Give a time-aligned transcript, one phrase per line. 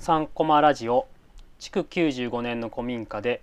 [0.00, 1.06] 3コマラジオ
[1.58, 3.42] 築95年の古民家で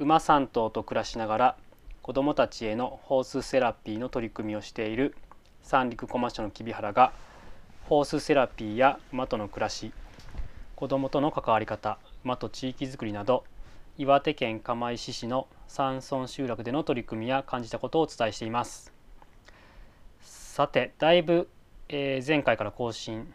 [0.00, 1.56] 馬3頭と暮らしながら
[2.02, 5.14] 子どもたちへのホースセラピーの取り組みをしている
[5.62, 7.12] 三陸駒署の木原が
[7.88, 9.92] ホースセラピーや馬との暮らし
[10.74, 13.44] 子どもとの関わり方馬と地域づくりなど
[13.96, 18.92] 岩手県釜石市の山村集落での取り組みや感じたことをお伝えしています。
[20.20, 21.48] さてだいぶ、
[21.88, 23.32] えー前回から更新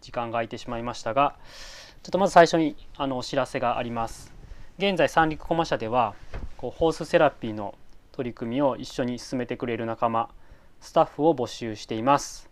[0.00, 1.36] 時間が空いてしまいましたが
[2.06, 4.32] ちょっとまず最初にあのお知らせがあります
[4.78, 6.14] 現在三陸駒社では
[6.56, 7.74] こうホースセラピーの
[8.12, 10.28] 取り組みを一緒に進めてくれる仲間
[10.80, 12.48] スタッフを募集しています、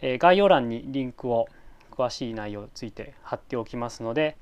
[0.00, 1.46] えー概要欄にリンクを
[1.92, 4.36] 詳しい内容について貼っておきますので、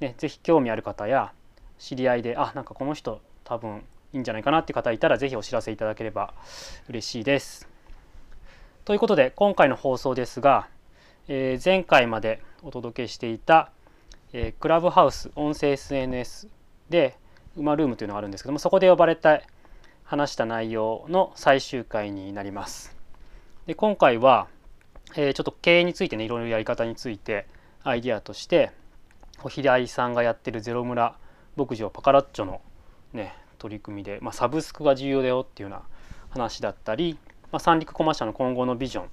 [0.00, 1.32] ね、ぜひ興味ある方や
[1.78, 6.34] 知り合いであなんかこの人多分いいんじゃないかなって方いたらぜひお知らせいただければ
[6.88, 7.68] 嬉しいです。
[8.84, 10.66] ということで今回の放送ですが、
[11.28, 13.70] えー前回までお届けしていた、
[14.36, 16.48] えークラブハウス音声 SNS
[16.90, 17.16] で
[17.56, 19.44] 「馬ルーム」というのがあるんですけどもそこで呼ばれて
[20.02, 22.96] 話した内容の最終回になります。
[23.66, 24.48] で今回は、
[25.14, 27.46] えーちょっと経営についてねいろいろやり方について
[27.84, 28.72] アイディアとして
[29.38, 31.14] こう平井さんがやってるゼロ村
[31.54, 32.60] 牧場パカラッチョの
[33.12, 35.84] ね取り組みで、まあ、サブスクが重要だよっていうような
[36.30, 37.16] 話だったり、
[37.52, 39.08] まあ、三陸コマ社の今後のビジョン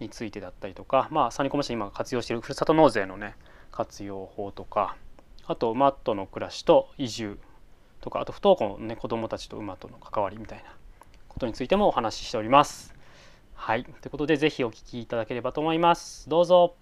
[0.00, 3.36] についてだったりとか、まあ、三陸コマ社今活用しているふるさと納税のね
[3.70, 4.96] 活用法とか
[5.46, 7.38] あとマットの暮らしと移住
[8.00, 10.64] とかあと不登校の、ね、子どもたちと馬との関わりみたいな
[11.28, 12.94] ことについてもお話ししております。
[13.54, 16.28] はい、ということでぜひお聞きいただければと思います。
[16.28, 16.74] どうぞ。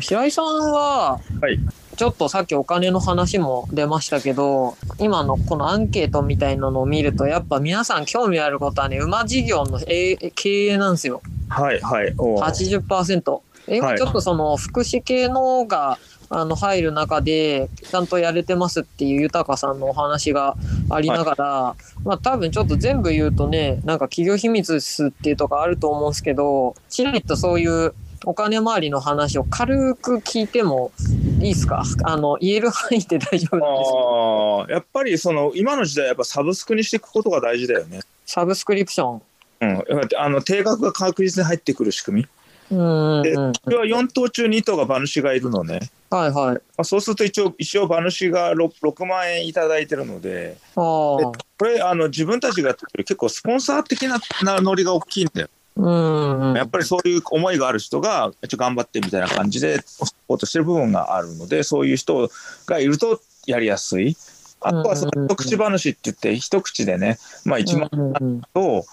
[0.00, 1.58] 平井さんは、はい
[1.96, 12.14] ちょっとさっきお金の話も出ましたけど今のこのアンケートみたいなのを見るとやっぱ皆さん興味あることはね馬事業のえー経営なんですよはいはい。
[12.16, 13.40] おう80%。
[13.70, 20.56] え、はいちょっとその福祉系のがあの入る中でちゃんとやれてますっていう豊さんのお話が
[20.88, 27.94] ありながら、まあ多分ちょっと全部言うとねなんか企業秘密ですっていうとこあると思うんですけどちらりとそういう
[28.26, 30.92] お金回りの話を軽く聞いても
[31.40, 31.82] いいですか？
[32.04, 38.00] あの言える範囲で大丈夫なんですかああ、やっぱりその今の時代やっぱサブスクにしていくことが大事だよね。
[38.26, 39.22] サブスクリプション。
[39.62, 39.84] うん、
[40.16, 42.28] あの定額が確実に入ってくる仕組み。
[42.70, 42.82] うんう
[43.20, 45.90] は4頭中2頭が馬主がいるのね。
[46.08, 46.54] はいはい。
[46.54, 50.82] まあ、そうすると一応一応馬主が 6, 6万円いただいてるので、ああ。
[50.82, 55.48] これあの自分たちが結構スポンサー的ななノリが大きいんだよ。
[55.76, 56.56] うんうん。
[56.56, 62.30] やっぱりそういう思いがある人が一応頑張ってみたいな感じでサポートしてる部分があるのでそういう人
[62.66, 64.16] がいるとやりやすい。
[64.62, 68.84] あとはその一口話って言って一口でね、まあ1万うんうんと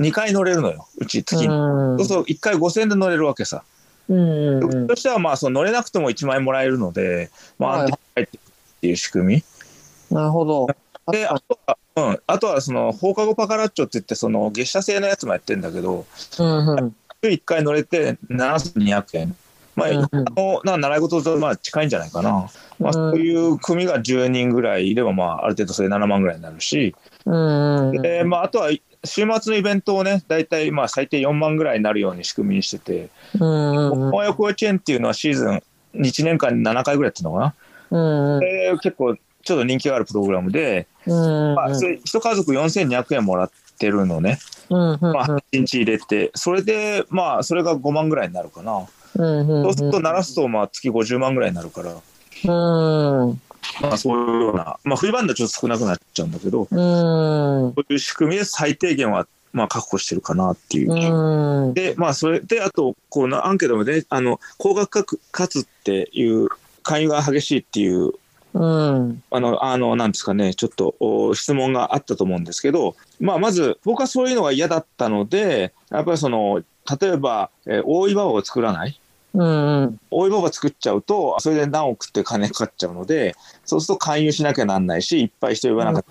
[0.00, 1.46] 2回乗れるのようち月に。
[1.48, 3.62] うんそうすると1回5000円で乗れるわけさ。
[4.08, 10.16] うんうんうんそしてはまあその乗れなくても1万円もらえるので、まあ、はい安定して入ってくるっていう仕組み。
[10.16, 10.66] なるほど。
[11.12, 16.06] であとは、うん、あとはその放課後パカラッチョって言ってその月謝制のやつもやってんだけど
[16.38, 16.96] うんうん。
[17.22, 19.36] 週1回乗れて7200円。
[19.74, 28.02] まあ、うんうんあのな習い事とまあ近いんじゃないかな、まあ、そういう組が10人ぐらいいれば、まあ、ある程度それ7万ぐらいになるし、うんうん。
[28.02, 28.70] でまあ、あとは
[29.04, 35.62] 週末のイベントをね大体まあ最低4万ぐらいになるように仕組みにしてて、うんうん親子幼稚園っていうのはシーズン
[35.94, 37.54] 1年間に7回ぐらいやってるのかな、
[37.90, 38.40] うんうん。
[38.40, 44.38] で結構ちょっと人気があるプログラムで、うんまあ、それ一家族4200円もらってるのね、
[44.68, 48.86] まあ、1日入れてそれでまあそれが5万ぐらいになるかな。
[49.16, 53.40] そうすると鳴らすとまあ月50万ぐらいになるから、うん。
[53.80, 56.68] まあ、そういうような、まあ、冬場になっと少なくなっちゃうんだけど、うん。
[56.68, 60.92] そういう仕組みで最低限はまあ確保してるかなっていう。
[60.92, 61.74] うん。
[61.74, 66.48] で、まあ、それで、あと、こうな、アンケートもね、あの、高額かつっていう、
[66.82, 68.12] 勧誘が激しいっていう、
[68.54, 69.22] うん。
[69.30, 76.62] あの、あの、なんですかね、ちょっとお質問があったと思うんですけど、まあ、まず、僕はそういうのが嫌だったので、やっぱりその、
[77.00, 78.98] 例えば、えー大岩場を作らない
[79.38, 79.44] う
[79.86, 80.00] ん。
[80.10, 86.04] 大岩場作っちゃうと、それで何億って金かかっちゃうので、そうすると勧誘しなきゃなんないし、いっぱい人呼ばなかっ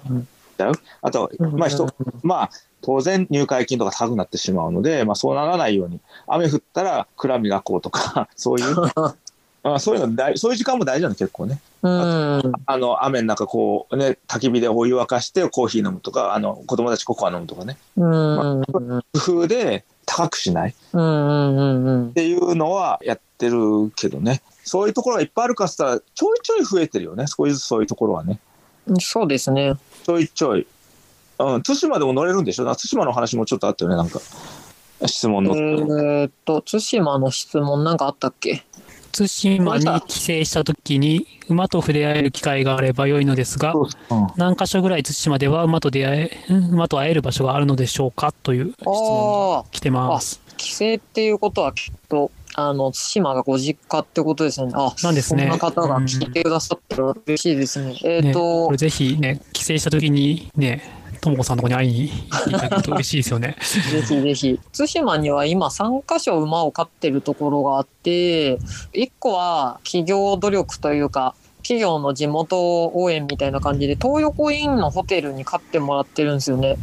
[0.58, 0.72] た
[1.02, 1.94] あと、まあ人、
[2.24, 2.50] まあ、
[2.82, 8.76] 当然入会金とか高くなってしまうので、まあそうならないように、雨降ったら蔵磨こうとか、そういう、
[9.62, 11.60] まあそういうの大、そういう時間も大事なの結構ね。
[11.84, 12.52] うん。
[12.66, 17.78] あの、雨の中こうね、焚き火でお湯沸かしてコーヒー飲むとか、あの、子供たちココア飲むとかね。
[17.96, 18.64] うん。
[18.64, 20.74] 工夫で高くしないっ。
[20.74, 24.42] ていうのはやってるけどね。
[24.64, 27.26] そういうところがいっぱいあるかっつったら、ちょいちょい増えてるよね。
[27.28, 28.40] 少しずつそういうところはね。
[29.00, 29.76] そうですね。
[30.04, 30.68] ちょいちょい。
[31.40, 32.66] うん、対馬でも乗れるんでしょ？
[32.66, 34.20] 対馬の話もちょっとあったよね、なんか。
[35.06, 35.56] 質問の。
[35.56, 38.64] えーっと、対馬の質問なんかあったっけ？
[39.26, 43.88] 対馬に帰省した時に馬と触れ合える機会があれば良いのですが、うん
[44.36, 50.42] 何箇所ぐらい対馬では馬と出会え、ん馬と会える場所があるのでしょうかという質問ああが、来てます。
[50.58, 54.72] 帰省っていうことはきっと、あの、対馬がご実家ってことですね。
[54.74, 57.96] あ、なんですねそんな方が聞いてくださってる嬉しいですね。
[58.04, 60.84] えーっね、と、これぜひね、帰省した時にね、
[61.28, 62.10] ともこさんのとこに会いに
[62.52, 63.58] 行けると嬉しいですよね。
[63.60, 64.60] ぜひぜひ。
[64.72, 68.58] 対馬には今3カ所馬を飼ってるところがあって、
[68.94, 76.78] 1個は企業努力というか、企業の地元応援みたいな感じで、東横インのホテルに飼ってもらってるんですよね。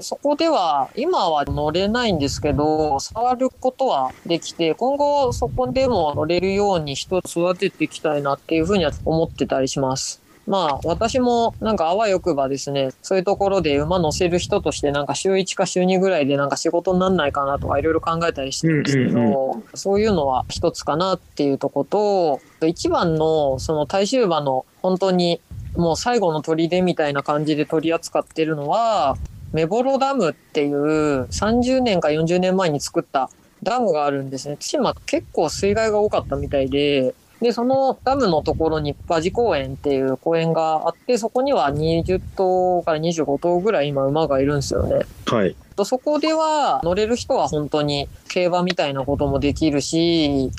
[0.00, 10.25] そこでは、今は乗れないんですけど、触ることはできて、今後そこでも乗れるように人を育てていきたいなっていうふうには思ってたりします。
[10.46, 25.40] まあ私もなんかあわよくばですね、そういうところで馬乗せる人としてなんか週1か週2ぐらいでなんか仕事になんないかなとかいろいろ考えたりしてるんですけど、うんそういうのは一つかなっていうとこと、一番のその大衆馬の本当に
[25.76, 29.16] もう最後の砦みたいな感じで取り扱ってるのは、
[29.52, 33.30] メボロダムっていう30年か40年前に作った
[33.62, 34.56] ダムがあるんですね。
[34.58, 45.04] 対馬結構水害が多かったみたいで、で、そのダムのところに馬事公園っていう公園があって、そこには20頭から25頭ぐらい今馬がいるんですよね。
[45.26, 45.54] はい。
[45.76, 50.50] とそこでは乗れる人は本当に競馬みたいなこともできるし、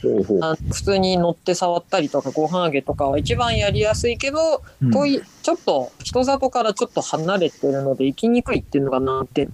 [0.71, 9.49] 普通に乗って触ったりとかご飯あげとかは一番やりやすいけど、うん遠いちょっと人里からちょっと離れてるので行きにくいっていうのかなって、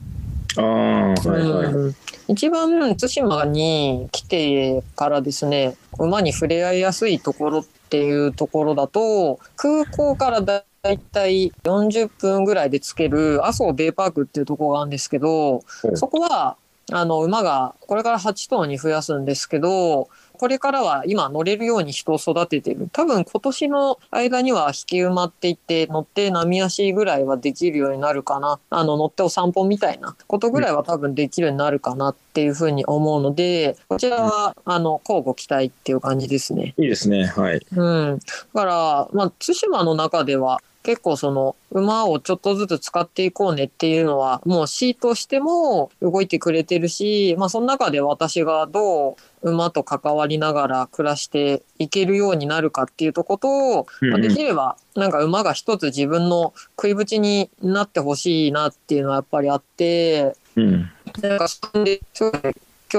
[0.58, 1.74] ああ、はいはい。
[1.74, 1.96] うん
[2.28, 16.56] 一番対馬に来てからですね馬に触れ合いやすいところっていうところだと空港からだいたい40分ぐらいで着ける麻生ベイパークっていうところがあるんですけどうんそこは
[16.92, 36.74] あの馬がこれから8頭に増やすんですけどこれからは今乗れるように人を育ててる多分今年の間には引き馬って言って乗って波足ぐらいはできるようになるかなあの乗ってお散歩みたいなことぐらいは多分できるようになるかなっていうふうに思うのでこちらはあの交互期待っていう感じですね。
[36.78, 37.26] いいですね。
[37.26, 37.66] はい。
[37.76, 37.84] う
[38.16, 60.92] ん、だから、まあ、対馬の中では結構その馬をちょっとずつ使っていこうねっていうのはもうシートしても動いてくれてるし、まあ、その中で私がどう馬と関わりながら暮らしていけるようになるかっていうとこと、まあ、できればなんか馬が一つ自分の食いぶちになってほしいなっていうのはやっぱりあってうん。
[61.22, 62.32] なんかそんで今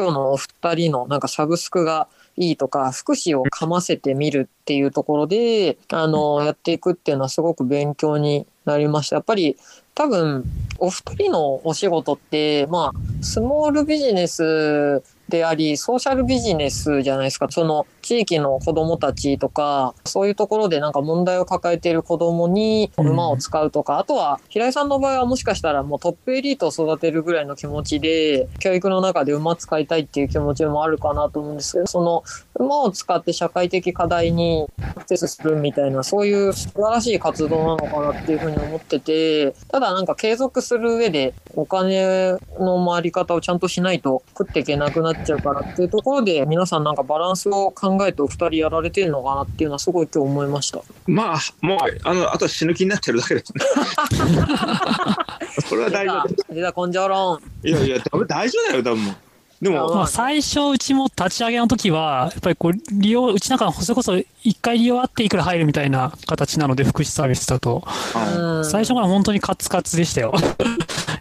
[0.06, 9.16] 日のお二人のなんかサブスクがいいとか福祉をかませてみるっていうところであのやっていくっていうのはすごく勉強になりました。
[9.16, 9.56] やっぱり
[9.94, 10.44] 多分
[10.78, 17.46] お二人のお仕事ってまあスモールビジネスでありソーシャルビジネスじゃないですか。
[17.50, 32.22] その地域の子どもたちとかそういうところでなんか問題を抱えている子どもに馬を使うとか、あとは平井さんの場合はもしかしたらもうトップエリートを育てるぐらいの気持ちで教育の中で馬使いたいっていう気持ちもあるかなと思うんですけどその
[32.56, 34.66] 馬を使って社会的課題に
[35.04, 50.80] アクセスするみたいなそういう素晴らしい活動なのかなっていうふうに思っててただなんか継続する上でお金の回り方をちゃんとしないと食っていけなくなっちゃうからっていうところで皆さんなんかバランスを考えてお二人やられてるのかなっていうのはすごい今日思いました。
[51.06, 53.64] まあ、もう、あの、あとは死ぬ気になってるだけですね。
[55.68, 56.54] それは大丈夫。
[56.54, 57.42] 出た根性論。
[57.62, 59.16] いやいや、多分大丈夫だよ、多分。
[59.64, 67.82] でも、まあ、最初、うちも立ち上げの時は、やっぱりこう、利用、うちなんか、それこそ、一回利用あっていくら入るみたいな形なので、福祉サービスだと。
[68.62, 70.34] 最初から本当にカツカツでしたよ。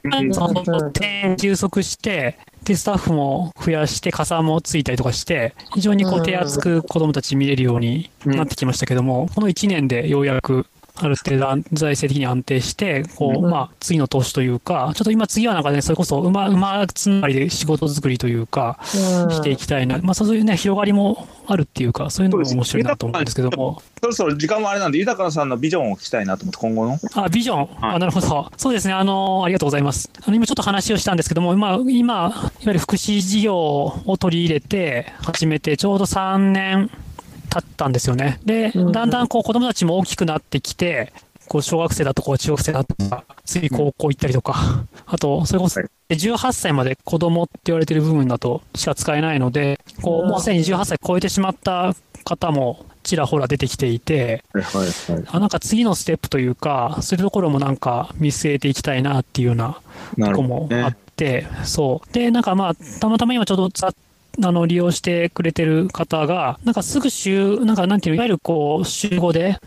[0.03, 0.33] うん。
[0.35, 6.21] その点充足して、で、スタッフも増やして、加算もついたりとかして、非常にこうん。
[6.21, 19.97] う手厚く子供たち見れるようになってきましたけども、この1年でようやく、ある程度安財政的に安定して、こう、うんまあ、次の投資というか、ちょっと今次はなんかね、それこそ馬、馬つながりで仕事作りというか、していきたいな。
[20.03, 23.81] まあ、そういうね、広がりもあるっていうか、そういうのも面白いなと思うんですけども。
[24.01, 27.00] そろそろ時間もあれなんで、豊さんのビジョンを聞きたいなと思って、今後の。
[27.15, 27.69] あ、ビジョン。
[27.81, 28.51] あ、なるほど。
[28.57, 28.93] そうですね。
[28.93, 30.12] あの、ありがとうございます。
[30.23, 36.91] あの、今ちょっと話をしたんですけども、まあ、今、いわゆる福祉事業を取り入れて、始めて、ちょうど3年
[37.53, 38.39] 経ったんですよね。
[38.45, 41.13] で、うんだんだんこう子供たちも大きくなってきて、
[41.48, 54.43] こう小学生だとこう中学生だとか、次高校行ったりとか、あと、それこそはい18歳まで子供って言われてる部分だとしか使えないので、こう、もうすでに18歳超えてしまった方もちらほら出てきていて。
[55.27, 59.79] あなんか次のステップというか、そういうところもなんか見据えていきたいなっていうような
[60.19, 60.95] とこもあっ。
[61.15, 62.13] て、そう。
[62.13, 63.93] で、なんかまあ、たまたま今ちょうど使っ
[64.41, 69.59] あの、利用してくれてる方が、なんかすぐ週、なんかなんていうの、いわゆるこう、週5で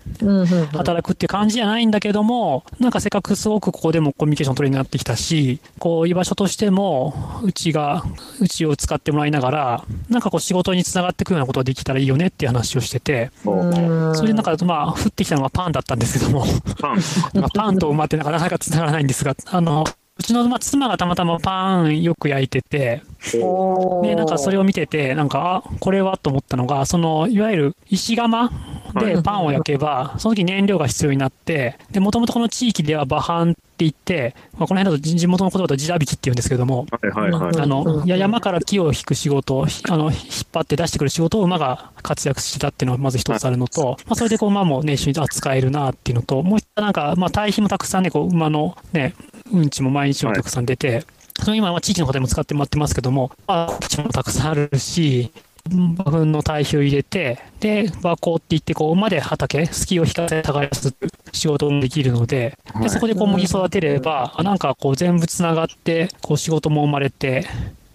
[0.73, 8.05] 働くっていう感じじゃないんだけども、なんかせっかくすごくここでもコミュニケーション取れるようになってきたし、こう、居場所としても、うちが、
[8.41, 14.17] うちを使ってもらいながら、なんかこう仕事につながっていくようなことができたらいいよねっていう話をしてて、うん。
[14.17, 16.45] それでなんかまあ、降ってきたのがパンだったんですけども、
[16.81, 16.97] パン。
[17.41, 19.85] まあパンと馬ってなかなかつながらないんですが、あの、
[20.19, 28.51] うちのまあ妻がたまたまパンよく焼いてて、で、なんかそれを見てて、なんか、あ、これはと思ったのが、その、いわゆる石窯
[28.95, 37.61] でパンを焼けば、その時燃料が必要になって、で、もともとこの地域では馬飯って言って、まあ、この辺だと地地元の言葉だと地ダビキって言うんですけども、はいはいはい。
[37.61, 40.21] あのう、んいや山から木を引く仕事、ひあの、引っ
[40.51, 49.15] 張って出してくる仕事を馬が活躍してたっていうのがまず一つあるのと、まあ、それでこう馬もね、一緒に扱えるなっていうのと、もう一つなんか、まあ、堆肥もたくさんね、こう、馬のね、
[49.53, 51.05] うんちも毎日もたくさん出て、
[51.43, 55.33] その今は地域の方でも使ってもらってますけども、まあ、地もたくさんあるし、
[55.71, 60.95] 馬糞の堆肥を入れて、で、馬耕って言って、こう、馬で畑、スキーを引かせて耕す
[61.33, 67.47] 仕事もできるので、で、そこで小麦育てれば、あなんかこう全部つながって、こう仕事も生まれて、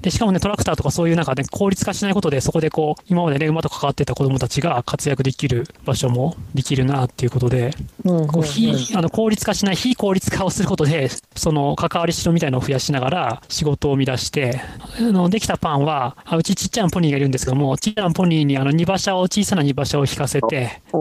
[0.02, 7.72] で、しかもね、トラクターとかそういうなんかね、効率化しないことで、そこでこう、今までね、馬と関わってた子供たちが活躍できる場所もできるなっていうことで、
[8.04, 14.62] うんこう、非、あの、効率化しない、非効率化をすることで、その、関わりしろみたいなのを増やしながら、仕事を生み出して、
[14.98, 20.96] あの、できたパンは、あうちちっちゃなポニーがいるんですけども、ちっちゃなポニーに、あの、荷馬車を、小さな荷馬車を引かせて、はい、あ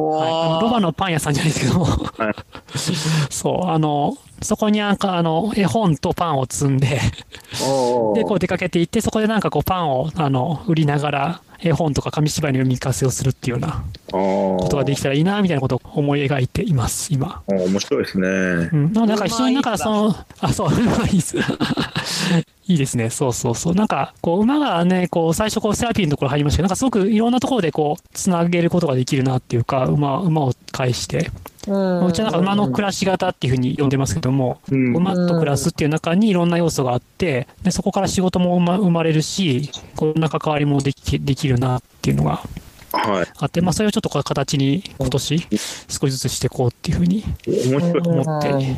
[0.54, 1.87] のロバのパン屋さんじゃないですけども、
[3.30, 7.00] そう、あの、そこになんか、あの、絵本とパンを積んで、
[8.14, 17.42] で、こう出かけていって、そこでなんかこうパンを、あの、売りながら、絵本とか紙芝居の読み聞かせをするっていうようなことができたらいいな、みたいなことを思い描いています、今。
[17.47, 18.76] 面白いですねう。
[18.76, 18.92] ん。
[18.92, 21.37] なんか一緒になんかその、あ、そう、馬いいです。
[22.66, 23.11] いいですね。
[23.11, 23.75] そうそうそう。
[23.75, 31.30] なんか、こう、馬がね、こう、最初こう、セラピーのところ入りましたけど、なんかすごくいろんなところでこう、つなげることができるなっていうか、馬、馬を介して。
[31.68, 42.42] うんうちはなんか馬の暮らし方っていうふうに呼んでますけども、うん馬と暮らすっていう中にいろんな要素があって、でそこから仕事も生ま生まれるし、こんな関わりもできできるなっていうのが
[42.92, 43.26] はい。
[43.38, 45.46] あって、まあ、それをちょっとこう形に今年
[45.88, 48.02] 少しずつしていこうっていうふうに面白い。
[48.04, 48.76] 思って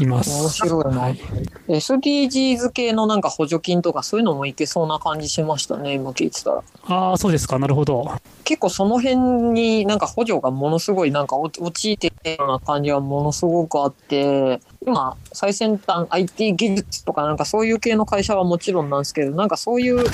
[0.00, 0.30] います。
[0.40, 1.20] 面白いなはい
[1.68, 6.62] SDGs 系のなんか補助金とかそういうのもいけそうな感じしましたね、今聞いてたら。
[6.86, 8.10] ああ、そうですか、なるほど。
[8.44, 9.16] 結構その辺
[9.52, 20.04] になんか補助がものすごいなんか落陥ってるような感じがものすごくあって、今最先端 IT 技術とかなんかそういう系の会社はもちろんなんですけど、なんかそういう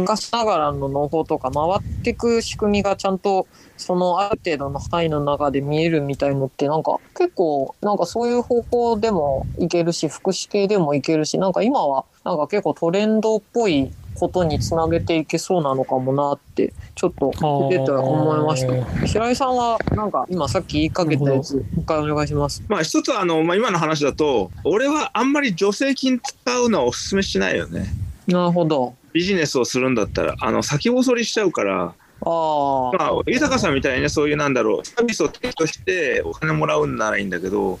[0.00, 19.06] 昔ながらのノウハウとか回ってく仕組みがちゃんとそのある程度の範囲の中で見えるみたいのってなんか結構なんかそういう方向でもいけるし福祉系でもいけるしなんか今はなんか結構トレンドっぽいことにつなげていけそうなのかもなってちょっと聞いてて思いました。
[19.06, 22.62] 平井さんはなんか今さっき言いかけたやつ一回お願いします。
[22.68, 27.86] まあ一つはあの、まあ、今の話だと俺はあんまり助成金使うのはお勧めしないよね
[28.26, 28.94] なるほど。
[29.12, 32.96] ビジネスをするんだったらあの先細りしちゃうから、ああ。
[32.96, 37.78] まあ、豊さんみたいにねそういうなんだろうサービスを提供してお金もらうんならいいんだけど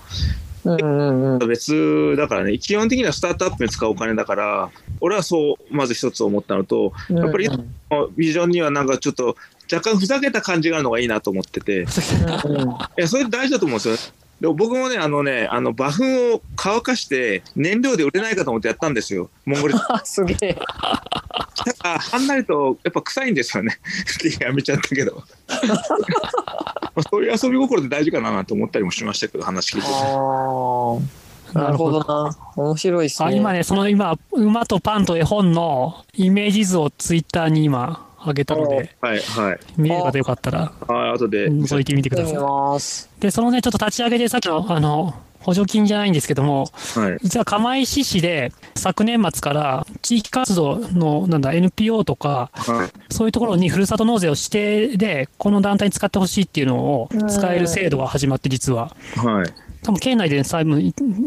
[0.64, 1.48] うんうんうん。
[1.48, 4.70] 別だからね基本的にはスタートアップに使うお金だから
[5.00, 7.48] 俺はそうまず一つ思ったのとやっぱり
[8.16, 9.36] ビジョンにはなんかちょっと
[9.70, 20.54] 若干ふざけた感じがあるのがいいなと思っててうんいやそれ大事だと思うんですよでも僕もねあのねあの馬糞を乾かして燃料で売れないかと思ってやったんですよモンゴルあ すげえ。
[20.54, 23.78] ただはんなりとやっぱ臭いんですよね
[24.40, 25.74] やめちゃったけど ま
[26.96, 31.28] あそういう遊び心って大事かななんて思ったりもしましたけど話聞いててああ。
[31.54, 32.36] なるほどな。
[32.56, 33.28] 面白いですね。
[33.28, 39.58] あ今ね、その今、馬とパンと絵本のイメージ図をツイッターに今上げたので、はいはい。
[39.76, 43.20] 見える方よかったらあ後で、覗いてみてください。
[43.20, 47.18] で、そのね、ちょっと立ち上げでさっきの、あの、補助金じゃないんですけども、はい。
[47.22, 53.12] 実は釜石市で昨年末から地域活動の、なんだ、NPO とか、はい。
[53.12, 58.94] そういうところにふるさと納税を指定で、この団体に使ってほしいっていうのを使える制度が始まって、実は。
[59.16, 60.76] はい多分県内で最後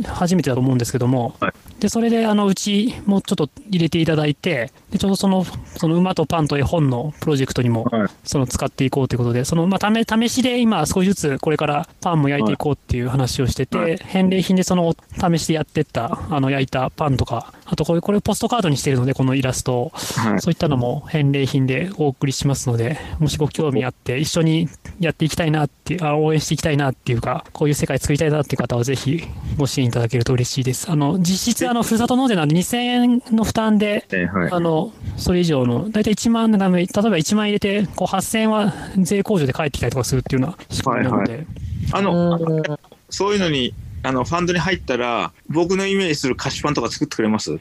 [0.05, 1.53] 初めてだと思うんですけども、はい。
[1.79, 8.07] でそれであのうちもちょっと入れていただいてでちょうどそのその馬とパンと絵本のプロジェクトにもはい。
[8.23, 13.97] その使っていこうということでその、まあ、試試しで今少しずつこれからパンも焼いていこうっていう話をしてて、はい。
[13.97, 19.91] 返礼品でその試しでやってったあの焼いたパンとかあとこれこれポストカードにしてるのでこのイラストを。
[19.91, 20.41] はい。
[20.41, 29.23] そういったのも返礼品でお送りしますので、もしご興味あって、一緒にやっていきたいなってあ応援していきたいなっていうか、こういう世界作りたいなっていう方は、ぜひ
[29.57, 30.89] ご支援いただけると嬉しいです。
[30.91, 34.51] あの、実質あの、ふるさと納税なんで2000円の負担で、ねはい。
[34.51, 41.45] あの、それ以上の、だいたい1万のため、例えば1万円入れて、こう8000円は税控除で返ってきたりとかするっていうような仕組みなので、
[41.91, 42.63] あの、うん。
[43.09, 47.59] そういうのに、あの、ファンドに入ったら、僕のイメージする菓子パンとか作ってくれます？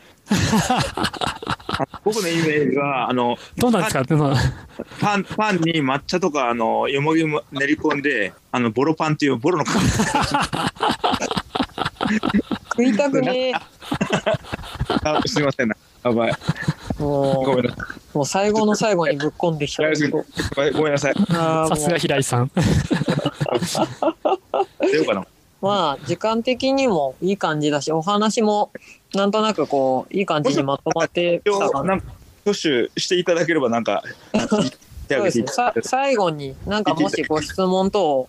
[0.68, 4.04] あ 僕のイメージは、あの、どうなんですか
[5.00, 9.82] パン、パンに抹茶とか、あの、よもぎも練り込んで、あの、ボロパンっていう、ボロのパン。
[12.70, 13.52] 食いたくね
[15.04, 15.76] あすみませんな。
[16.04, 16.32] やばい。
[16.98, 17.02] え。
[17.02, 19.88] もう、ごめんなさもう最後の最後にぶっこんできた。
[19.90, 19.94] い。
[20.72, 21.14] ごめんなさい。
[21.14, 22.50] さすが平井さん。
[24.80, 25.26] 出ようかな？
[25.60, 28.70] まあ、時間的にもいい感じだし、お話も
[29.14, 31.90] なんとなくこう、いい感じにまとまってきたかな。
[31.90, 32.06] なんか、
[32.46, 34.02] 挙手していただければ、なんか、
[35.08, 35.46] 手そうですね
[35.82, 38.28] 最後になんかもしご質問等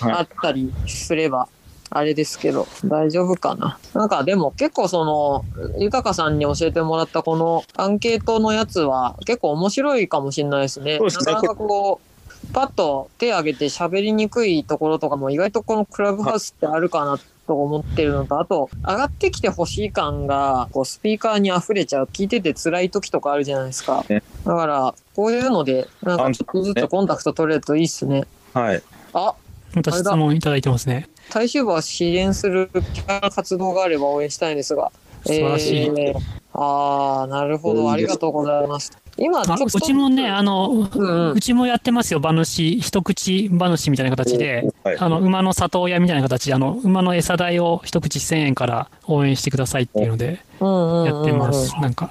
[0.00, 1.48] あったりすれば、
[1.90, 3.78] あれですけど、大丈夫かな。
[3.94, 5.44] なんかでも結構その、
[5.78, 10.98] 豊さんに教えてもらったこのアンケートのやつは結構面白いかもしれないですね。
[11.08, 12.07] すねなかなかこう、
[12.52, 17.18] パッと手挙げて喋りにくいところとかも意外とこのクラブハウスってあるかな
[17.48, 22.04] と思ってるのと、あと、上がってきてほしい感が、こう、スピーカーに溢れちゃう。
[22.12, 24.04] 聞いてて辛い時とかあるじゃないですか。
[24.08, 28.26] ねだから、こういうので、なんかちょっとずつコンタクト取れるといいっすね。
[28.52, 28.82] はい。
[29.14, 29.34] あ、
[29.74, 31.08] また質問いただいてますね。
[31.30, 32.70] 体臭部は支援する
[33.30, 34.92] 活動があれば応援したいんですが。
[35.28, 37.90] 素晴らしいえーああ、なるほど。
[37.90, 38.90] ありがとうございます。
[39.16, 39.62] 今、ち。
[39.62, 44.98] うちもね、あの、うんうちもやってますよ、馬主、一口馬主みたいな形で、はい。
[44.98, 51.74] あの、馬の里親みたいな形で、あの、馬の餌代を一口1000円から応援してくださいっていうので、やってます。
[51.80, 52.10] なんか、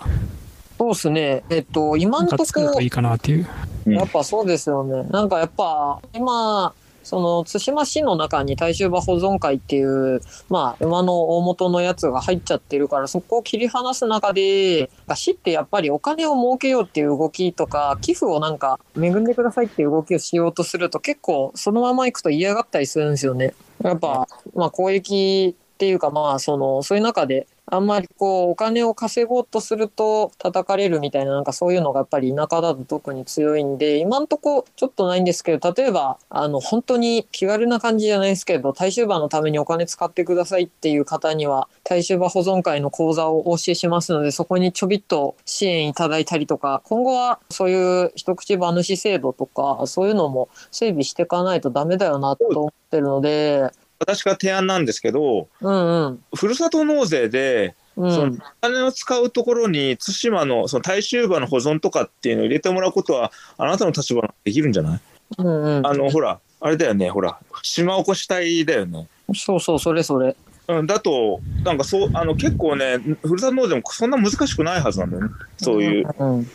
[0.78, 1.44] そうですね。
[1.50, 3.48] えっと、今のとこ作るといいかなっていう。
[3.86, 5.04] うんやっぱそうですよね。
[5.12, 6.74] なんかやっぱ、今、
[7.08, 23.54] その、対馬市の中に大衆馬保存会っていう、まあ、馬の大元のやつが入っちゃってるから、そこを切り離す中で、市ってやっぱりお金を儲けようっていう動きとか、寄付をなんか、恵んでくださいっていう動きをしようとすると、結構、そのまま行くと嫌がったりするんですよね。
[23.84, 53.72] やっぱ、まあ、公益っていうか、まあ、その、そういう中で、あんまりこう、お金を稼ごうとすると叩かれるみたいな、なんかそういうのがやっぱり田舎だと特に強いんで、今んとこちょっとないんですけど、例えば、あの、本当に気軽な感じじゃないですけど、大衆馬のためにお金使ってくださいっていう方には、大衆馬保存会の講座をお教えしますので、そこにちょびっと支援いただいたりとか、今後はそういう一口馬主制度とか、そういうのも整備していかないとダメだよなと思ってるので、
[54.08, 56.24] 私が提案なんですけど、うんうん。
[56.34, 65.00] ふるさと納税で、うん、そのお金を使うところに対馬のその大衆馬の保存とかっていうのを入れてもらうことはあなたの立場ならできるんじゃない？
[65.40, 65.86] うんうん。
[65.88, 69.08] あのほらあれだよねほら島おこし隊だよね。
[69.36, 70.36] そうそう、それそれ。
[70.70, 76.40] うん、だとなんかそうあの結構ねふるさと納税もそんな難しくないはずなんだよねそういう、うん。
[76.40, 76.48] うん、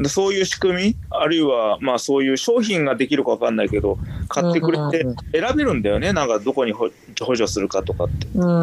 [0.00, 6.90] でそういう仕組みあるいはまあそういう商品ができるかわかんないけど買ってくれてうん選べるんだよねなんかどこに補
[7.24, 8.26] 補助するかとかって。
[8.34, 8.58] うん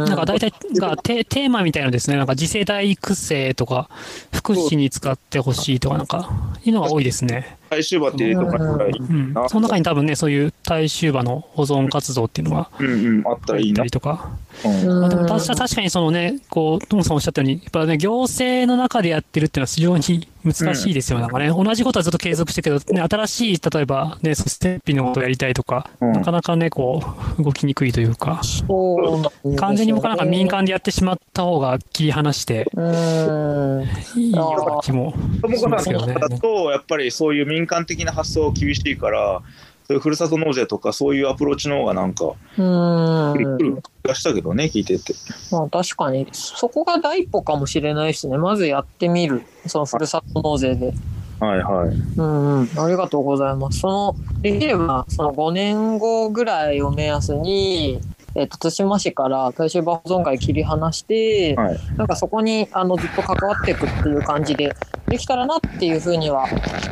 [0.00, 0.04] うん。
[0.06, 3.88] なんか大体がテテーマみたいなのですね、なんか次世代育成とか、
[4.32, 6.30] 福祉に使ってほしいとか、なんか、
[6.64, 7.57] いうのが多いですね。
[7.70, 9.48] 大衆馬って入れてもらったらいいうんな。
[9.48, 13.84] その中に多分ね、そういう大衆馬の保存活動っていうのがうんうんあったらいいな。
[13.86, 14.30] とか。
[14.64, 21.48] まあ、でも確か確かにそのね、こう、トムさんおっしゃったように、やっぱね、行政の中でやってるっていうのは非常に難しいですよ、なんかね。
[21.48, 27.02] 同じことはずっと継続してるけど、ね、新しい、例えばね、ステッピのことをやりたいとか、うんなかなかね、こ
[27.38, 33.84] う、動きにくいというか、そう完全に僕はなんか民間でやってしまった方が切り離してうん。
[34.16, 35.14] いいような気も
[35.56, 36.14] しますよね。
[36.14, 39.42] さんだとやっぱりそういう民間的な発想厳しいから
[39.88, 43.34] そういうふるさと納税とかそういうアプローチの方がなんかうん。
[43.34, 45.14] 来る気がしたけどね聞いてて
[45.50, 48.36] まあ確かに、そこが第一歩かもしれないですね。
[48.36, 49.42] まずやってみる。
[49.66, 50.92] そのふるさと納税で。
[51.40, 52.68] はいはいうんうん。
[52.76, 53.80] ありがとうございます。
[53.80, 58.00] その、できれば、その5年後ぐらいを目安に、
[58.38, 64.74] えっ、と、対馬市から大衆馬保存会切り離して、はいなんかそこに、あの、ずっと関わっていくっていう感じで、
[65.08, 66.46] できたらなっていうふうには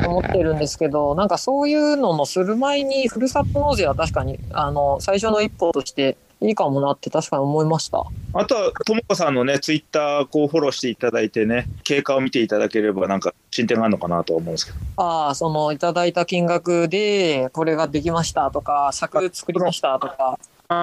[0.05, 8.03] 思ってるんですけど、なんかそういうののする前に、ふるさと納税は確かに、あの、最初の一歩としていいかもなって確かに思いました。
[8.33, 20.39] あとは友子さんのねツイッターこうフォローしていただいてね経過を見ていただければなんか進展があるのかなとは思うんですけどああ、その、いただいた金額で、これができましたとか、作作りましたとか、あ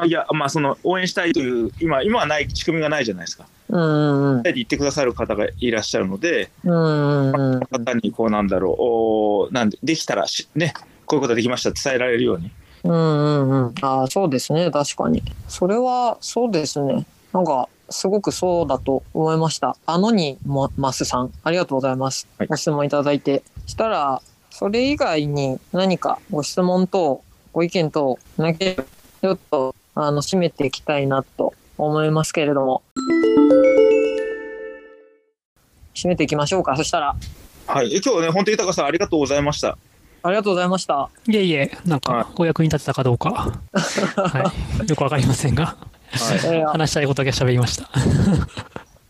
[0.06, 4.42] いやまあその応援したいという今今はない仕組みがないじゃないですかうんうんうん。
[4.42, 7.60] 言ってくださる方がいらっしゃるのでうん。
[7.60, 10.72] 方にこうなんだろうおなんでできたらしね
[11.04, 12.50] こういうことができました伝えられるように
[12.84, 13.74] うんうんうん。
[13.80, 14.70] ああ、そうですね。
[14.70, 15.22] 確かに。
[15.48, 17.06] それは、そうですね。
[17.32, 19.76] なんか、すごくそうだと思いました。
[19.86, 22.28] あのにもマスさん、ありがとうございます。
[22.38, 23.42] はいご質問いただいて。
[23.66, 24.20] したら、
[24.50, 28.84] それ以外に何かご質問等、ご意見等、なければ
[29.24, 32.82] ちょっと、あの、締めていきたいなと思いますけれども。
[35.94, 36.76] 締めていきましょうか。
[36.76, 37.16] そしたら、
[37.66, 37.86] はい。
[37.86, 39.78] え今日はね、本当豊さんありがとうございました。
[40.24, 41.08] ありがとうございました。
[41.26, 43.30] いえいえ、なんはいか、お役に立てたかどうか、
[43.72, 44.52] は
[44.84, 45.76] い、よくわかりませんが、はい。
[46.12, 47.88] えー話したいことだけ喋りました。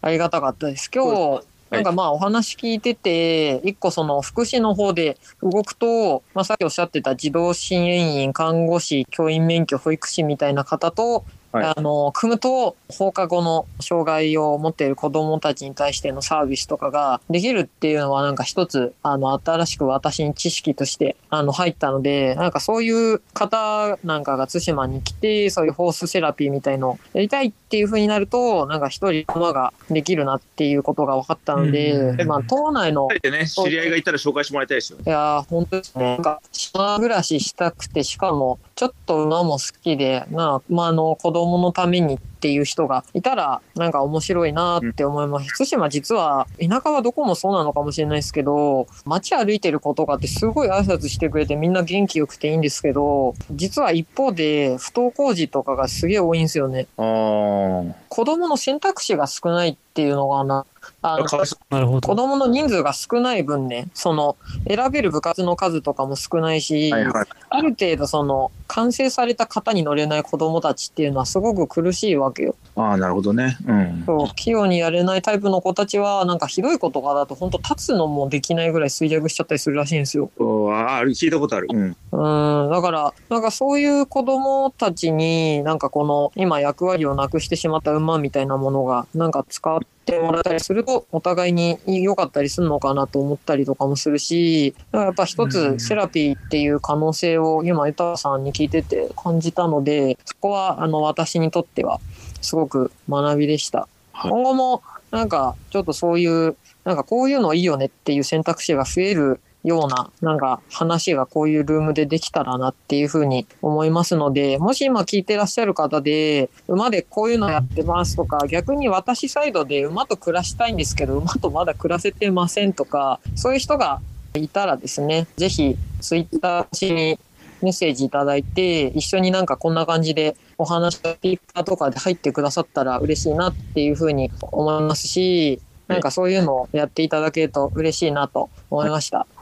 [0.01, 0.93] ありがたかったです。
[0.95, 1.43] 今日、
[1.75, 35.05] なんかまあお話聞いてて、一個その福祉の方で動くと、まあさっきおっしゃってた児童支援員、看護師、教員免許、保育士みたいな方と、はいあの、組むと放課後の障害を持っている子供たちに対してのサービスとかができるっていうのはなんか一つ、あの、新しく私に知識として、あの、入ったので、なんかそういう方なんかが対馬に来て、そういうホースセラピーみたいのをやりたいっていう風になると、なんか一人駒ができるなっていうことが分かったので、うんまあ、島内のでね、知り合いがいたら紹介してもらいたいですよね。
[35.07, 36.15] いやー、本当ですね。
[36.15, 45.57] なんか、島暮らししたくて、しかも、ちょっと馬も好きで、なまあ、あの、子供のためにっていう人がいたら、なんか面白いなって思います。
[45.57, 56.89] 対馬実は、田舎はどこもそうなのかもしれないですけど、街歩いてる子とかってすごい挨拶してくれてみんな元気よくていいんですけど、実は一方で、不登校児とかがすげえ多いんですよね。
[56.97, 60.67] 子供の選択肢が少ないっていうのがな、
[61.07, 61.27] あの
[61.69, 62.09] なるほど。
[62.09, 67.27] 子供の人数が少ない分ね、その選べる部活の数とかも少ないし、うはいはい。
[67.51, 72.57] ある程度その完成された型に乗れない子供たちっていうのはすごく苦しいわけよ。
[72.75, 73.59] ああ、なるほどね。
[73.67, 74.05] うん。
[74.07, 80.31] そう器用にやれないタイプの子たちはなんかひどい子とかだと本当立つのもできないぐらい衰弱しちゃったりするらしいんですよ。
[80.39, 81.69] あ、聞いたことある。
[81.71, 81.97] うん。
[82.13, 89.87] うん、だから、なんかそういう子供たちに、なんかこの今役割をなくしてしまった馬みたいなものが、なんか使って
[90.21, 102.01] もらったりすると、お互いに良かったりするのかなと思ったりとかもするし、だからやっぱ一うんつセラピーっていう可能性を今、豊さんに聞いてて感じたので、そこはあの私にとっては
[102.41, 103.89] すごく学びでした。
[104.13, 124.01] はい今後もなんかちょっとそういう、なんかこういうのいいよねっていう選択肢が増えるような、なんか話がこういうルームでできたらなっていうふうに思いますので、もし今聞いてらっしゃる方で、馬でこういうのやってますとか、逆に私サイドで馬と暮らしたいんですけど、馬とまだ暮らせてませんとか、そういう人が
[124.35, 127.19] いたらですね、ぜひツイッターに
[127.63, 139.19] メッセージいただいて、一緒になんかこんな感じでお話がピーカーとかで入ってくださったら嬉しいなっていうふうに思いますし、なんかそういうのをやっていただけると嬉しいなと思いました。
[139.19, 139.34] はい。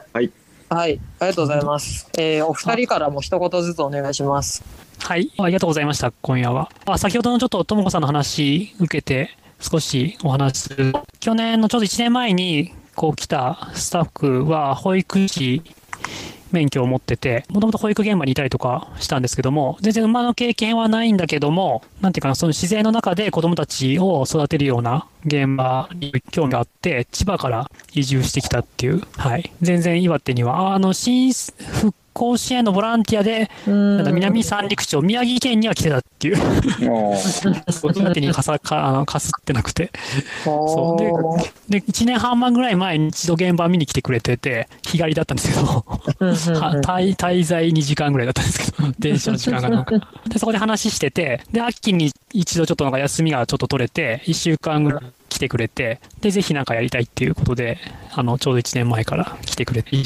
[0.74, 2.08] はい、ありがとうございます。
[2.18, 4.64] えーお二人からも一言ずつお願いします。
[5.00, 6.70] はい、ありがとうございました、今夜は。
[6.86, 10.94] あ先ほどのちょっとともこさんの話受けて、少しお話しする。
[11.20, 15.62] 去年のちょうど1年前に、こう来たスタッフは保育士
[16.52, 29.52] 免許を持ってて、もともと保育現場にいたりとかしたんですけども、全然馬の経験はないんだけども、なんていうかな、その自然の中で子供たちを育てるような現場に興味があって、千葉から移住してきたっていう、はい。
[29.60, 36.36] 全然岩手には、あの、新復興支援のボランティアで、なんだ南三陸町、宮城県には来てたっていう、
[37.94, 39.90] 岩手にかさかあのかすってなくて、
[40.44, 41.68] そう。
[41.68, 45.84] でで、1年半前ぐらい前に一度現場見に来てくれてて、日帰りだったんですけど、は
[46.84, 49.98] 滞滞在2時間ぐらいだったんですけど、 電車の時間がなんか。
[50.28, 55.00] で、そこで話してて、で、秋に一度ちょっとなんか休みがちょっと取れて、1週間ぐらい
[55.32, 57.78] 来てくれて、で、ぜひなんかやりたいっていうことで、
[58.14, 59.96] あの、ちょうど1年前から来てくれて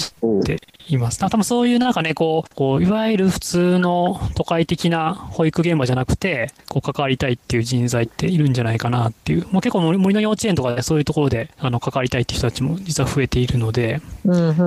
[0.89, 1.19] います。
[1.19, 9.47] 多分そういうなんかね、こう、こう、いわゆる普通の都会的な保育現場じゃなくて、こう、関わりたいっていう人材っているんじゃないかなっていう。
[9.51, 14.01] もう結構森森の幼稚園とかでそういうところで、あの、関わりたいっていう人たちも実は増えているので、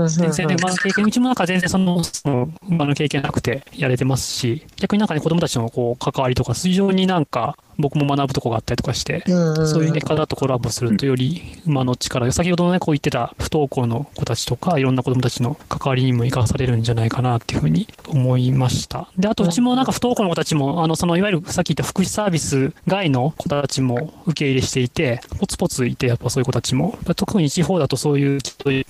[0.10, 9.24] 全然ね、馬の経験、うちもなんか全然その、その馬の経験なくてやれてますし、逆になんかね、子供たちのこう、関わりとか、非常になんか、僕も学ぶとこがあったりとかして、
[9.66, 19.10] そういうね、方とコラボするとより馬の力、先ほどのね、こう言ってた不登校の子たちとか、いろんな子供たちの関わりにも生かされるんじゃないかなっていうふうに思いました。
[19.18, 28.86] で、あとうちもなんか不登校の子たちも、あの、そのいわゆるさっき言った福祉サービス外の子たちも受け入れしていて、ポツポツいて、やっぱそういう子たちも、特に地方だとそういう、そういう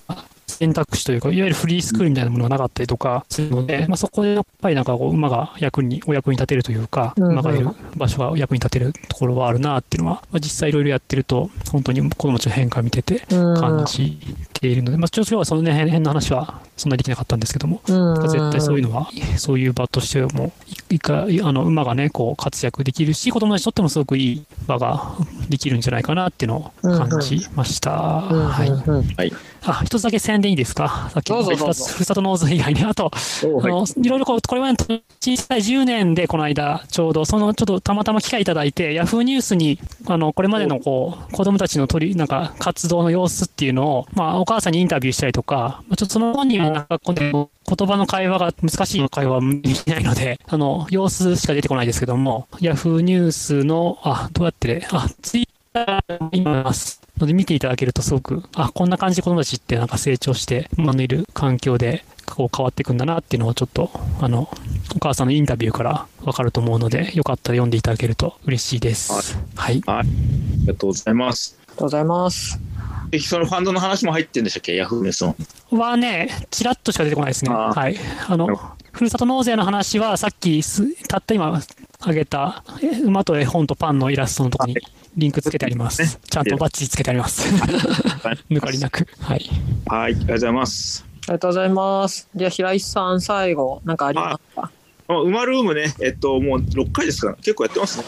[0.60, 13.56] 選択肢というか、いわゆるフリースクールみたいなものがなかったりとかするので、まあ、そこでやっぱりなんかこう馬が役に、お役に立てるというか、馬がいる場所が役に立てるところはあるなっていうのは、まあ、実際いろいろやってると、本当に子供たちの変化を見ててうん。
[13.56, 14.19] 感じ
[14.54, 18.30] ているので、まあ、ちょっと今日はそのね辺の話はそんなにできなかったんですけども、うん。
[18.30, 20.52] 絶対そういうのは、そういう場としても、
[20.89, 25.15] いいかあの馬がね、こう活躍できるし、子供たちにとってもすごくいい場が
[25.49, 27.91] できるんじゃないかなっていうのを感じました。
[27.91, 29.34] はい。
[29.63, 31.58] あ、一つだけ宣伝いいですかさっきのふる
[32.05, 57.01] さと納税以外に、あと、あの、いろいろこう、これまで小さい10年でこの間、ちょうど、その、ちょっとたまたま機会いただいて、ヤフーニュースに、あの、これまでのこう、子供たちの取り、なんか、活動の様子っていうのを、まあ、お母さんにインタビューしたりとか、ちょっとその本にはなんか、この言葉の会話が、難しい会話はできないので、 あの、様子しか出てこないですけども、ヤフーニュースの、あ、どうやって、あ、ツイッターにいます。
[57.19, 64.49] ので見ていただけるとすごく、あ、こんな感じで子供たちってなんか成長して、馬のいる環境でこう変わっていくんだなっていうのをちょっと、あの、
[64.95, 69.38] お母さんのインタビューからわかると思うので、よかったら読んでいただけると嬉しいです。
[69.55, 69.82] はい。
[69.86, 71.58] ありがとうございます。
[71.60, 72.68] ありがとうございます。
[73.10, 74.76] でそのファンドの話も入ってんでしたっけ？
[74.76, 75.36] ヤフーメソ
[75.72, 75.78] ン。
[75.78, 77.52] はね、ちらっとしか出てこないですね。
[77.52, 77.95] はい。
[78.28, 78.48] あの
[78.91, 81.62] ふるさと納税の話は、さっきす、たった今、
[82.02, 84.80] あげた、え馬と絵本とパンのイラストのところに
[85.15, 86.19] リンクつけてあります。
[86.19, 87.48] ちゃんとバッチリつけてあります。
[88.50, 89.08] 抜かりなく。
[89.22, 89.50] はい。
[89.86, 91.06] はい、ありがとうございます。
[91.06, 92.30] ありがとうございます。
[92.36, 94.72] じゃあ、平井さん、最後、なんかありますか？
[95.08, 98.00] あ馬ルームね、えっと、もう6回ですから、結構やってます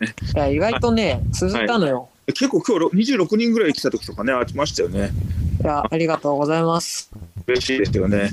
[0.00, 0.14] ね。
[0.34, 2.08] いや、意外とね、続いたのよ。
[2.26, 5.10] 結構今日26人ぐらい来た時とかね、ありましたよね。
[5.62, 7.10] いや、ありがとうございます。
[7.46, 8.30] 嬉しいですよね。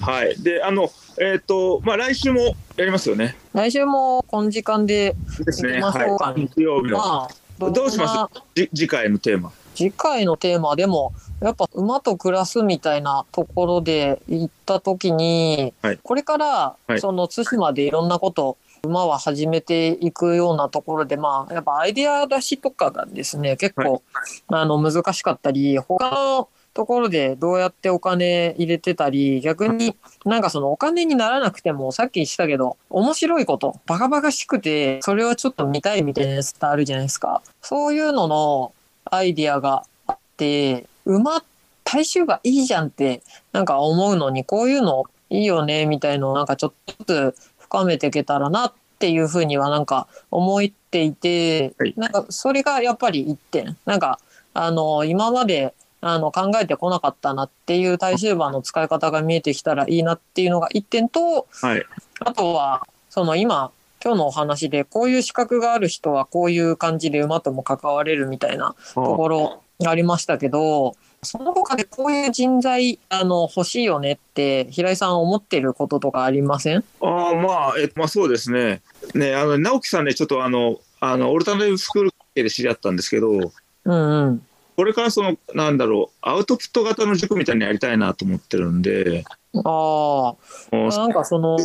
[0.00, 0.40] はい。
[0.42, 3.36] で、あの、えっ、と、まあ来週もやりますよね。
[3.54, 5.80] 来週もこの時間で、ですね。
[5.80, 6.40] はい。
[6.40, 6.98] 日曜日の。
[6.98, 7.28] ま
[7.68, 8.42] あ、どうします？
[8.54, 9.52] じ次回のテーマ。
[9.74, 24.02] 次回のテーマでも、やっぱ馬と暮らすみたいなところで行った時に、はいこれからはいその対馬でいろんなこと馬は始めていくようなところでまあやっぱアイデア出しとかがですね結構、
[24.48, 37.42] あの難しかったり他のところでどうやってお金入れてたり逆になんかそのお金にならなくてもさっき言ったけど面白いことバカバカしくてそれをちょっと見たいみたいなやつってあるじゃないですか。
[37.62, 38.72] そういうのの
[39.06, 41.42] アイディアがあって馬
[41.82, 46.72] 大衆がいいじゃんってなんか思うのにこういうのいいよねみたいのをなんかちょっ
[47.06, 47.34] とずつ
[47.68, 54.18] 深めていけたらなっていうふうにはなんか思っていて、はいなんかそれがやっぱり一点なんか
[54.54, 61.84] あの今まであの考えてこなかったなっていう大衆馬の使い方が見えてきたらいいなっていうのが一点とはい。
[62.20, 63.70] あとはその今
[64.02, 76.84] 今日のお話でこういう資格がある人はこういう感じで馬とも関われるみたいなところがありましたけどその他でこういう人材あの欲しいよねって平井さん思ってることとかありません？
[77.00, 78.82] ああ、まあ、えまあそうですね。
[79.14, 83.50] ね、あの、直樹さんね、ちょっとあの、あの、オルタナティブスクールで知り合ったんですけど、うん
[83.84, 84.42] うん。
[84.76, 90.36] これからその、なんだろう、アウトプット型の塾みたいにやりたいなと思ってるんで、あも
[90.72, 91.56] あ、うなんかその、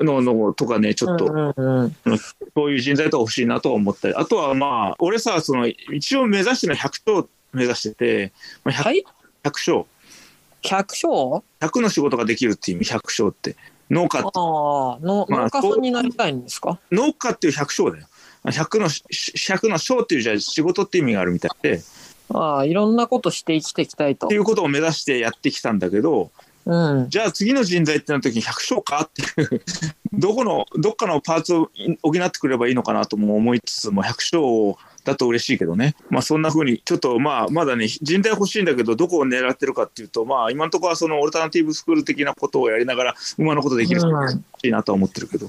[0.00, 8.32] ののとかね、ちょっと、うんうんうん、そういう人材とか欲しいなとは思ったり、あとはまあ、俺さ、その、一応目指してるのは100勝目指してて、
[8.64, 9.04] まあ、100, はい
[9.44, 9.84] 100勝。
[10.62, 13.56] 百姓？100の仕事ができるっていう意味、100勝って。
[13.90, 14.32] 農家あまあ
[15.00, 16.78] 農家さんになりたいんですか？
[16.92, 18.06] 農家っていう百姓だよ。
[18.44, 21.80] 100の、100の章っていうじゃ仕事っていう意味があるみたいで、っ
[22.32, 24.38] ああ、いろんなことして生きていきたいとてい。
[24.38, 26.30] うことを目指してやってきたんだけど、
[26.70, 27.10] うん。
[27.10, 29.60] じゃあ次の人材ってなった時に百姓かっていう、
[30.12, 31.68] どこの、どっかのパーツを
[32.02, 35.96] 補ってくればいいのかなとも思いつつも、百姓だと嬉しいけどね。
[36.10, 45.46] まあそんな風に、ちょっとまあまだね、人材欲しいんだけど、どこを狙ってるかっていうと、まあ今のところはそのオルタナティブスクール的なことをやりながら、馬のことできると欲しいなとは思ってるけど。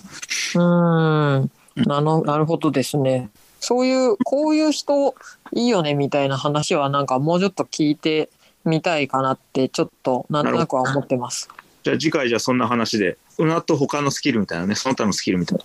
[0.56, 1.52] うん。
[1.76, 3.30] なのなるほどですね。
[3.60, 5.14] そういう、こういう人
[5.54, 8.30] いいよねみたいな話はなんかもうちょっと聞いて
[8.66, 11.50] みたいかなってちょっとなんとなくは思ってます。
[11.84, 15.64] じゃあ次回じゃあそんな話で、馬と他のスキルみたいなね、その他のスキルみたいな。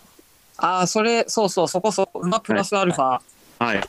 [0.59, 3.21] ああ、それ、そうそう、そこそこ、馬プラスアルファ。
[3.59, 3.81] はい。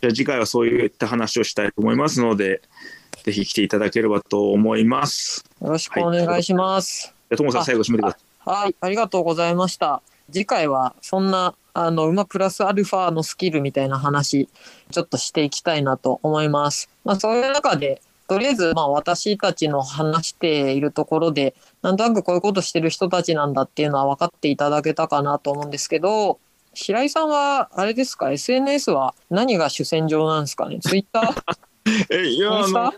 [0.00, 2.62] じゃあ次回はそういった話をしたいと思いますので、
[3.24, 5.44] ぜひ来ていただければと思います。
[5.60, 7.14] よろしくお願いします。
[7.30, 8.54] じゃあ、ともさんあ最後締めてください。
[8.64, 10.02] はい、ありがとうございました。
[10.32, 14.48] 次回はそんなあの馬プラスアルファのスキルみたいな話
[14.90, 16.88] ちょっとしていきたいなと思います。
[17.04, 26.38] まあそういう中でとりあえずまあ私たちの話しているところでなんとなくこういうことしてる人たちなんだっていうのは分かっていただけたかなと思うんですけど
[26.74, 30.78] 白井さんはあれですか？SNS は何が主戦場なんですかね？
[30.80, 31.56] ツイッター？
[32.10, 32.92] え、いや、あの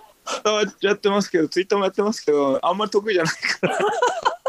[0.80, 3.78] やってますけど、ツイッターもやってますけど、あんまり得意じゃないから。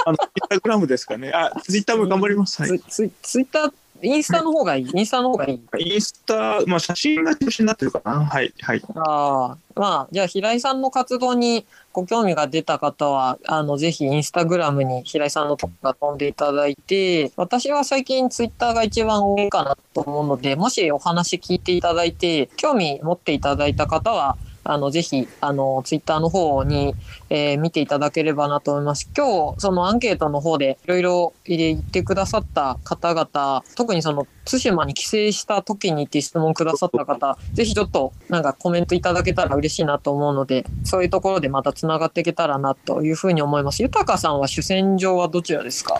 [0.05, 1.31] あの、インスタグラムですかね。
[1.33, 2.61] あ、ツイッターも頑張ります。
[2.61, 2.79] はい。
[2.81, 4.91] ツイツイッター、インスタの方がいい。
[4.93, 5.93] インスタの方がいい。
[5.93, 8.25] インスタ、まあ写真が中心になってるかな。
[8.25, 8.81] はい、はい。
[8.95, 26.93] ああ、まあ、じゃあ平井さんの活動にご興味が出た方は、あの、ぜひインスタグラムに平井さんのとこが飛んでいただいて、私は最近ツイッターが一番多いかなと思うので、もしお話聞いていただいて、興味持っていただいた方は、あの、ぜひ、あの、ツイッターの方に、
[27.29, 29.09] えー見ていただければなと思います。
[29.15, 43.81] 今日、そのアンケートの方でいろいろ言ってくださった方々、特にその、対馬に帰省した時にって質問くださった方、ぜひちょっと、なんかコメントいただけたら嬉しいなと思うので、そういうところでまた繋がっていけたらなというふうに思います。
[43.83, 45.99] 豊さんは主戦場はどちらですか？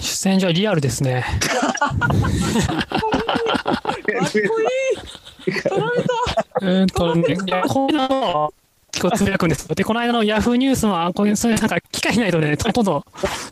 [0.00, 1.24] 主戦場はリアルですね。
[1.40, 1.68] か
[4.26, 6.02] っこいい 取られ
[6.34, 8.54] たうんとね、いやこの間の
[8.92, 9.68] 結構つぶやくんです。
[9.74, 13.04] で、この間のヤフーニュースは、こういう、そういうなんか機会ないとね、ほとんど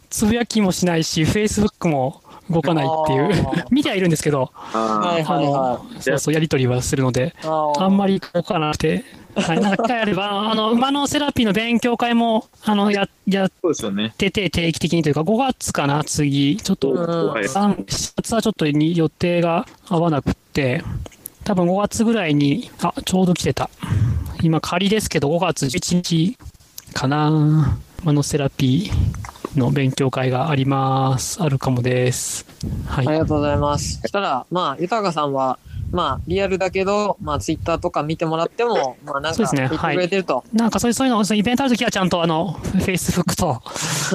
[0.08, 3.30] つぶやきもしないし、フェイスブックも動かないっていう、
[3.70, 13.52] 見てはいるんですけど、はいはいはそうそう、やりとりはするので、あんまり動かなくて、はい、なんか機会あれば、あの、馬のセラピーの勉強会も、あの、や、やっ。
[14.16, 16.56] てて、定期的にというか、5月かな、次。
[16.58, 20.84] ちょっと、3 7月はちょっとに予定が合わなくて、
[21.44, 23.68] 多分5月ぐらいに、あ、ちょうど来てた。
[24.42, 26.38] 今仮ですけど、5月11日
[26.94, 27.78] かな。
[28.04, 31.42] マノセラピーの勉強会があります。
[31.42, 32.46] あるかもです。
[32.86, 33.08] はい。
[33.08, 34.00] ありがとうございます。
[34.00, 35.58] そしたら、まあ、豊さんは、
[35.92, 40.42] まあ、リアルだけど、まあ、ツイッターとか見てもらっても、まあ、なんか、そうですね言ってくれてると。
[40.52, 43.62] なんかそういうそういうの、イベントあるときはちゃんとあの、Facebook と、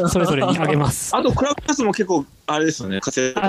[0.10, 1.14] それぞれにあげます。
[1.16, 3.00] あと、クラブハウスも結構、あれですよね。
[3.00, 3.40] 活躍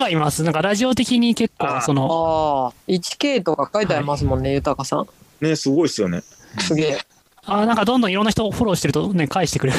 [0.00, 0.42] はいます。
[0.44, 5.06] なんかラジオ的に結構、あその、ああ、1K とか書いてありますもんね、豊さん。
[5.42, 6.22] ね、すごいですよね。
[6.58, 6.98] すげえ。
[7.46, 9.78] あなんかどんどんいろんな人をフォローしてるとね、返してくれる。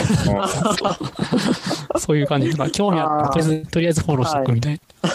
[1.97, 2.55] そういう感じ。
[2.57, 5.09] まあ、興味あったらとりあえず、とりあえずフォローしておくみたいな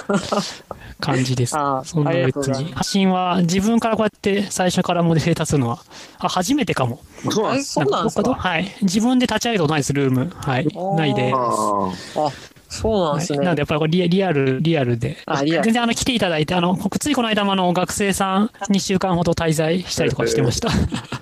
[1.00, 1.56] 感じです。
[1.56, 2.54] あそんなありがとう別に。
[2.54, 5.80] ございま発信は自分からこうやって最初からモデレーターするのは、
[6.18, 7.00] あ、初めてかも。
[7.24, 7.30] え、
[7.62, 8.16] そうなんです。
[8.16, 8.22] か？
[8.22, 8.76] かはい。
[8.82, 10.32] 自分で立ち上げたことないです、ルーム。
[10.36, 12.30] はいないでああ、
[12.68, 13.38] そうなんですね。
[13.38, 15.18] はいなんでやっぱりこれリリアル、リアルで。
[15.26, 20.70] あリアル全然あの来ていただいて、あの、僕ついこの間もあの学生さん2週間ほど滞在したりとかしてました。
[20.70, 20.74] へ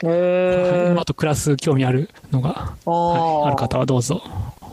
[0.05, 1.05] えあ。
[1.05, 4.23] とクラス興味あるのが、はい、あある方はどうぞ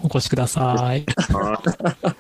[0.04, 1.06] お越しください。
[1.34, 1.62] あ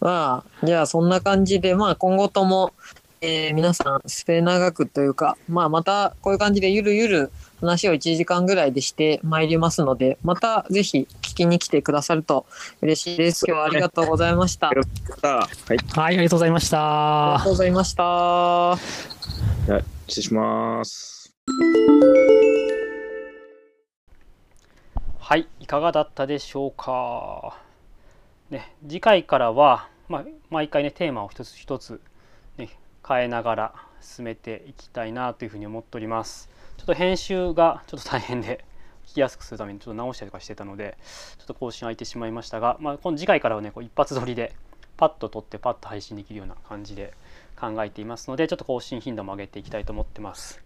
[0.00, 2.72] まあ、じゃあそんな感じで、まあ今後とも、
[3.20, 12.46] えー皆さん末永くというか、まあまたこういう感じでゆるゆる話を1時間ぐらいでしてまいりますので、またぜひ聞きに来てくださると
[12.80, 13.44] 嬉しいです。
[13.46, 14.70] 今日はありがとうございました。
[14.70, 14.80] あり
[15.22, 15.78] はい。
[15.94, 17.52] はい、ありがとうございましたがとう。
[17.52, 18.76] ございました。
[19.66, 21.34] じゃあ失礼します。
[25.18, 27.58] はい、いかがだったでしょうか。
[28.50, 32.00] ね、次回からは、まあ、毎回ねテーマを一つ一つ、
[32.58, 32.70] ね、
[33.06, 36.48] 変えながら進めていきたいなというふうに思っております。
[36.76, 38.64] ちょっと編集がちょっと大変で
[39.06, 40.98] 聞きやすくするためにちょっと直したりとかしてたので
[41.38, 44.54] ちょっと更新空いてしまいましたが、まあ、この次回からはねこう一発撮りで
[44.96, 47.12] パッと撮ってパッと配信できるような感じで
[47.58, 50.62] 考えていますのでちょっと更新頻度も上げていきたいと思ってます。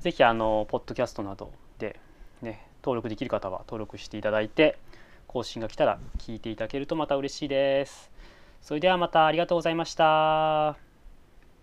[0.00, 2.00] ぜひあのポッドキャストなどで
[2.40, 4.78] ね登録できる方は登録していただいて
[5.28, 8.10] 更新が来たら聞いていただけるとまた嬉しいです。
[8.60, 10.91] それではまたありがとうございました。